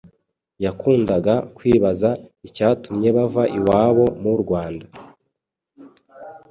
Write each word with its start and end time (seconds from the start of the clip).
yakundaga 0.65 1.33
kwibaza 1.55 2.09
icyatumye 2.47 3.09
bava 3.17 3.43
iwabo 3.57 4.05
mu 4.21 4.33
Rwanda 4.41 4.85